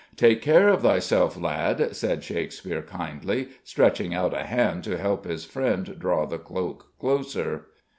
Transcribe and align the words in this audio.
"Take 0.15 0.41
care 0.41 0.67
of 0.67 0.81
thyself, 0.81 1.39
lad," 1.39 1.95
said 1.95 2.23
Shakespeare 2.23 2.81
kindly, 2.81 3.49
stretching 3.63 4.15
out 4.15 4.33
a 4.33 4.45
hand 4.45 4.83
to 4.85 4.97
help 4.97 5.25
his 5.25 5.45
friend 5.45 5.95
draw 5.99 6.25
the 6.25 6.39
cloak 6.39 6.97
closer. 6.97 7.67